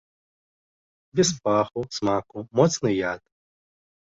[1.19, 3.21] Без паху, смаку, моцны яд.